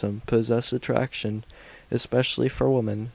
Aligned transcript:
CHAP, 0.01 0.09
xxx 0.09 0.25
possessed 0.25 0.73
attractions, 0.73 1.43
especially 1.91 2.49
tor 2.49 2.71
women. 2.71 3.09